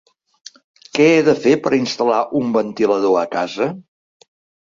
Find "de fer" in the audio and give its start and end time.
1.27-1.51